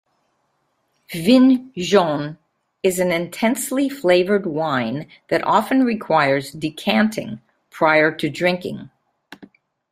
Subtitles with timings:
[1.11, 2.39] Vin jaune
[2.81, 7.39] is an intensely flavored wine that often requires decanting
[7.69, 8.89] prior to drinking.